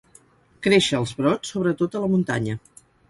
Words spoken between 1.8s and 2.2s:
a la